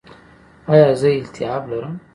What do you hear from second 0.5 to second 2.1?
ایا زه التهاب لرم؟